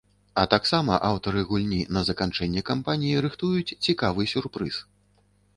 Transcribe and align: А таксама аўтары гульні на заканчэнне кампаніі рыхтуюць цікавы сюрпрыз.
А 0.43 0.45
таксама 0.53 0.95
аўтары 1.09 1.43
гульні 1.49 1.77
на 1.97 2.03
заканчэнне 2.09 2.65
кампаніі 2.71 3.21
рыхтуюць 3.27 3.75
цікавы 3.85 4.29
сюрпрыз. 4.33 4.75